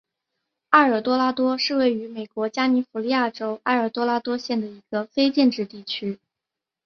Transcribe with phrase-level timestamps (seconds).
[0.71, 6.17] 埃尔多拉多是位于美国加利福尼亚州埃尔多拉多县的一个非建制地区。